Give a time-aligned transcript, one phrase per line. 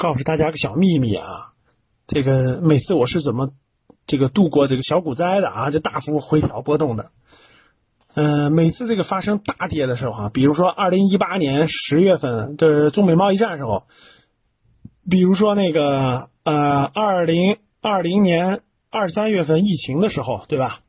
[0.00, 1.52] 告诉大家个小秘密啊，
[2.06, 3.50] 这个每次我是怎么
[4.06, 7.10] 这个度过这个小股灾的啊，这大幅回调波动的。
[8.14, 13.84] 嗯，每次这个发生大跌的时候啊，比如说二零一八年十月份的中美贸易战时候，
[15.06, 16.54] 比如说那个呃
[16.94, 20.80] 二零二零年二三月份疫情的时候，对吧？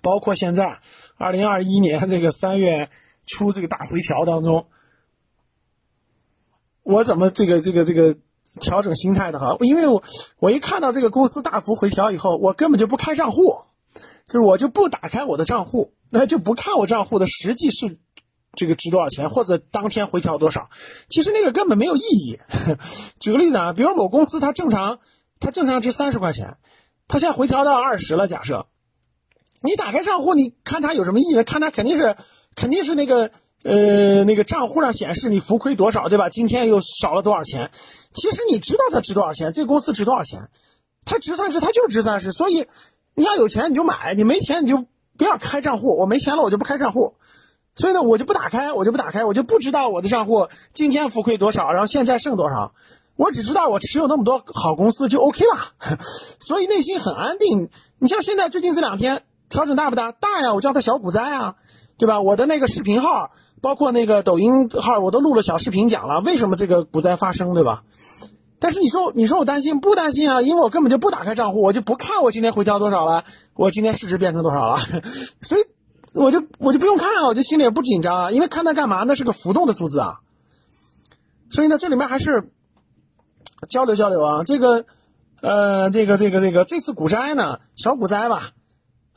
[0.00, 0.78] 包括现在
[1.18, 2.88] 二零二一年这个三月
[3.26, 4.68] 初这个大回调当中。
[6.86, 8.16] 我怎么这个这个这个
[8.60, 9.56] 调整心态的哈？
[9.58, 10.04] 因为我
[10.38, 13.64] 我一看到这个公司大幅回调以后，我根本就不开账户，
[14.28, 17.98] 就是我就不打开我的账户，那就不看我账户的实际是
[18.52, 20.70] 这个值多少钱，或者当天回调多少。
[21.08, 22.38] 其实那个根本没有意义。
[23.18, 25.00] 举个例子啊，比如某公司它正常
[25.40, 26.56] 它正常值三十块钱，
[27.08, 28.68] 它现在回调到二十了，假设
[29.60, 31.42] 你打开账户，你看它有什么意义？
[31.42, 32.14] 看它肯定是
[32.54, 33.32] 肯定是那个。
[33.62, 36.28] 呃，那个账户上显示你浮亏多少，对吧？
[36.28, 37.70] 今天又少了多少钱？
[38.12, 40.48] 其实你知道它值多少钱，这个公司值多少钱？
[41.04, 42.30] 它值三十，它就值三十。
[42.30, 42.68] 所以
[43.14, 44.84] 你要有钱你就买，你没钱你就
[45.18, 45.96] 不要开账户。
[45.96, 47.14] 我没钱了我就不开账户，
[47.74, 52.72] 所以呢我就不打开，我就不打开，我就不知道我的账户今天浮亏多少，然后现在剩多少。
[53.16, 55.98] 我只知道我持有那么多好公司就 OK 了，
[56.38, 57.70] 所以内心很安定。
[57.98, 60.12] 你像现在最近这两天调整大不大？
[60.12, 61.54] 大呀，我叫它小股灾啊，
[61.98, 62.20] 对吧？
[62.20, 63.32] 我的那个视频号。
[63.62, 67.84] 包括那个抖音号，我都录了小视频讲了为什么这个股灾发生，对吧？
[68.58, 70.40] 但是你说你说我担心不担心啊？
[70.40, 74.78] 因为我根本就不打开账户，我就不看我今天回调多少了，我今天市值变成多少了，
[75.42, 75.64] 所以
[76.14, 79.04] 我就我就不用看啊，我就心里也不紧张啊，因为看它干嘛？
[79.04, 80.20] 那是个浮动的数字啊。
[81.50, 82.50] 所以呢，这里面还是
[83.68, 84.44] 交流交流啊。
[84.44, 84.86] 这个
[85.42, 88.52] 呃，这个这个这个这次股灾呢，小股灾吧。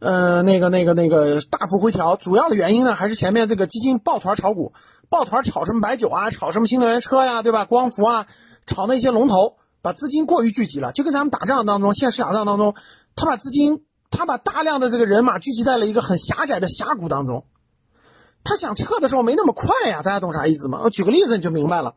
[0.00, 4.72] 呃，那个、那个、那个大幅回调，主要的原因呢，还是前面这个基金抱团炒股，
[5.08, 7.64] 抱团炒什么白酒啊，炒什么新能源车呀，对吧？
[7.64, 8.26] 光伏啊，
[8.66, 12.74] 炒那些龙头，把资金过于聚集了，就跟咱们打仗当中，现市场仗当中，
[13.16, 17.44] 他把资金，他把大量的这个人马聚集在了一个很狭窄的峡谷当中，
[18.44, 20.80] 他想撤的时候没那么快呀，大家懂啥意思吗？
[20.84, 21.94] 我举个例子你就明白了。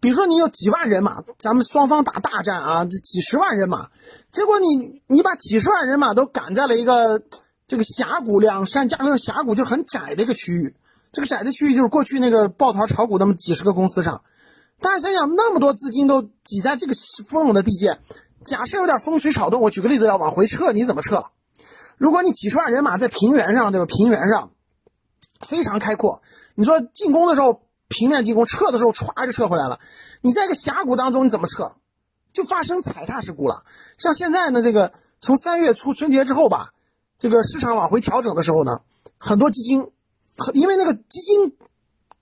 [0.00, 3.88] 比如说你有几万人马，咱们双方打大战啊，这几十万人马，
[4.30, 7.22] 结果你你把几十万人马都赶在了一个
[7.66, 10.76] 这个峡谷两山加上峡谷就很窄的一个区域，
[11.10, 14.22] 这个窄的区域就是过去那个抱团炒股那么几十个公司上，
[14.80, 16.92] 大家想想那么多资金都挤在这个
[17.26, 17.98] 丰容的地界，
[18.44, 21.24] 假设有点风吹草动，我举个例子要往回撤，你怎么撤？
[21.96, 23.86] 如果你几十万人马在平原上，对吧？
[23.86, 24.52] 平原上
[25.40, 26.22] 非常开阔，
[26.54, 27.62] 你说进攻的时候。
[27.88, 29.80] 平面进攻撤的时候歘就撤回来了，
[30.20, 31.72] 你在一个峡谷当中你怎么撤？
[32.32, 33.64] 就发生踩踏事故了。
[33.96, 36.72] 像现在呢，这个从三月初春节之后吧，
[37.18, 38.82] 这个市场往回调整的时候呢，
[39.18, 39.90] 很多基金，
[40.52, 41.56] 因为那个基金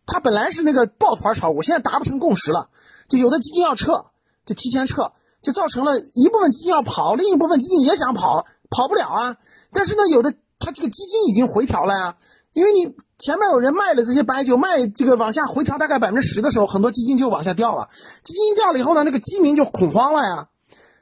[0.06, 2.70] 它本来是那个抱团炒股，现在达不成共识了，
[3.08, 4.06] 就有的基金要撤，
[4.46, 5.12] 就提前撤，
[5.42, 9.36] 就造成了一部分基金要跑，另一部分基金也想跑，跑不了啊。
[9.72, 12.16] 但是呢，有的它这个基金已经回调了呀。
[12.56, 17.90] 因为你前面有人卖了这些白酒，卖这个往下回调大概百分之十的时候，很多基金就往下掉了。
[18.24, 20.48] 基金掉了以后呢，那个基民就恐慌了呀。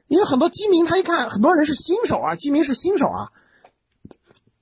[0.07, 3.31] 因为很多基民他一看，很多人是新手啊，基民是新手啊。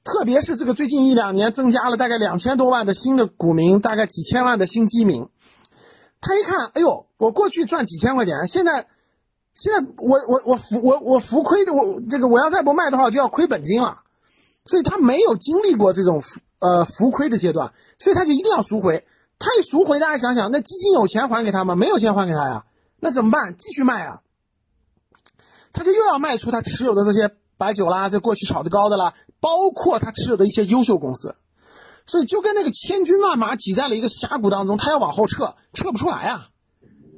[0.04, 5.30] 特别是这个最近一两年增加了大概两千多万的新的股民，大概几千万的新基民。
[6.22, 8.86] 他一看，哎呦，我过去赚几千块钱，现在
[9.56, 14.04] 现在我我我浮我我浮亏的，我这个我要再不卖的话，就要亏本金了。
[14.64, 16.22] 所以他没有经历过这种。
[16.64, 19.06] 呃，浮亏的阶段，所以他就一定要赎回。
[19.38, 21.76] 他一赎回，大家想想，那基金有钱还给他吗？
[21.76, 22.64] 没有钱还给他呀，
[23.02, 23.58] 那怎么办？
[23.58, 24.22] 继续卖啊。
[25.74, 31.36] 他就又要卖出他持有的这些白酒啦，这过去炒的高的啦，包括他持有的一些优秀公司。
[32.06, 36.48] 所以就跟那个千军万马挤在了一个峡谷当中，他要往后撤，撤不出来啊，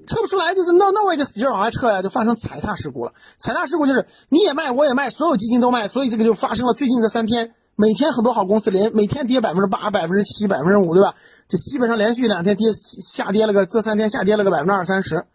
[0.07, 3.13] 撤不出来就是那那我也得使劲往外撤呀，就发生踩踏事故了。
[3.37, 7.53] 踩踏事故就是你也卖，我也卖，所有基金都卖，所以这个就发生了最近这三天。
[7.77, 11.15] 每天很多好公司连每天跌百分之八、百分之七、百分之五，对吧？
[11.47, 15.25] 就基本上连续两天跌下跌了个，这三天下跌了个百分之二三十，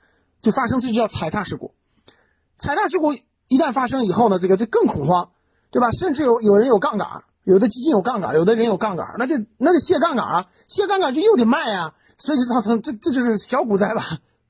[0.41, 1.75] 就发生这就叫踩踏事故。
[2.57, 5.33] 踩踏事故一旦发生以后呢，这个就更恐慌，
[5.71, 5.91] 对吧？
[5.91, 14.03] 甚至有有人有杠杆，有的基金有杠杆，有的人有杠杆，那就那就卸杠杆啊，卸杠杆就又得卖啊，所以就造成这这就是小股灾吧，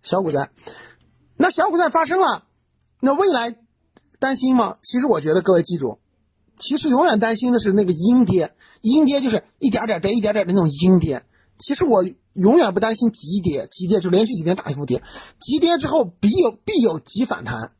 [0.03, 0.51] 小股灾。
[1.37, 2.45] 那小股灾发生了，
[3.01, 3.57] 那未来
[4.21, 4.77] 担心吗？
[4.83, 5.99] 其实我觉得各位记住。
[6.61, 8.53] 其实永远担心的是那个阴跌，
[8.83, 11.25] 阴跌就是一点点跌，一点点的那种阴跌。
[11.59, 15.03] 其实我永远不担心急跌，急跌就连续几天大幅跌，
[15.41, 17.73] 急跌之后必有必有急反弹，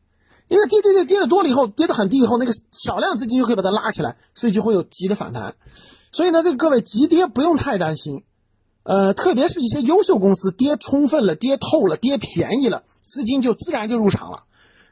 [0.49, 5.55] 因为跌跌跌跌的多了以后，跌的很低以后，那个少量资金就可以把它拉起来，所以就会有急的反弹。
[6.13, 8.25] 所以呢，这个各位急跌不用太担心，
[8.83, 14.45] 呃，特别是一些优秀公司跌充分了、跌透了、跌便宜了，资金就自然就入场了。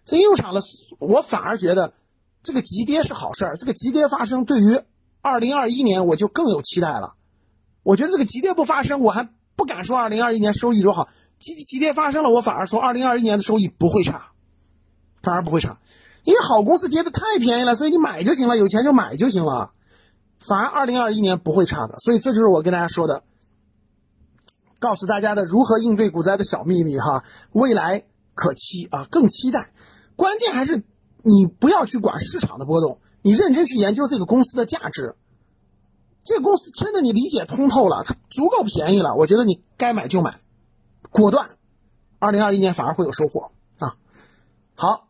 [0.05, 0.61] 资金入场了，
[0.99, 1.93] 我反而觉得
[2.43, 3.57] 这个急跌是好事儿。
[3.57, 4.81] 这个急跌发生，对于
[5.21, 7.15] 二零二一年我就更有期待了。
[7.83, 11.09] 我觉得这个急跌不发生，我还不敢说二零二一年收益多好。
[11.39, 14.33] 急急跌发生了，我反而说二零二一年的收益不会差，
[15.23, 15.79] 反而不会差。
[16.25, 19.71] 因为好公司跌的太便宜了，所以你买就行了，有钱就买就行了。
[20.41, 23.23] 反而二零二一年不会差的，所以这就是我跟大家说的，
[24.81, 27.25] 告诉大家的如何应对股灾的小秘密哈。
[27.53, 29.71] 未来可期啊，更期待。
[30.17, 30.83] 关键还是
[31.23, 35.17] 你不要去管市场的波动，你认真去研究这个公司的价值。
[36.25, 40.41] 这个公司真的你理解通透了，它足够便宜了，我觉得你该买就买，
[41.11, 41.57] 果断。
[42.19, 43.97] 二零二一年反而会有收获啊。
[44.75, 45.09] 好，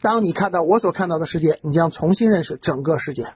[0.00, 3.34] 当你看到我所看到的世界，你将重新认识整个世界。